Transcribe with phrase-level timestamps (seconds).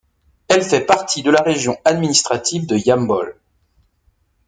[0.47, 3.35] Elle fait partie de la région administrative de Yambol.